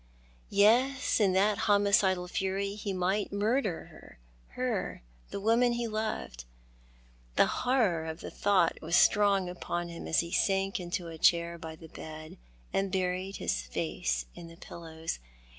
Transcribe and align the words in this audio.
Yes, 0.49 1.19
in 1.19 1.33
that 1.33 1.69
homicidal 1.69 2.27
fury 2.27 2.73
he 2.73 2.91
might 2.91 3.31
murder 3.31 3.85
her— 3.85 4.19
her, 4.59 5.03
the 5.29 5.39
woman 5.39 5.73
he 5.73 5.87
loved. 5.87 6.45
The 7.35 7.45
horror 7.45 8.05
of 8.07 8.19
the 8.21 8.31
thought 8.31 8.81
was 8.81 8.95
strong 8.95 9.47
upon 9.47 9.89
him 9.89 10.07
as 10.07 10.21
he 10.21 10.31
sank 10.31 10.79
into 10.79 11.07
a 11.07 11.19
chair 11.19 11.59
by 11.59 11.75
the 11.75 11.87
bed, 11.87 12.39
and 12.73 12.91
buried 12.91 13.35
his 13.35 13.61
face 13.61 14.25
in 14.33 14.47
the 14.47 14.57
pillows. 14.57 15.19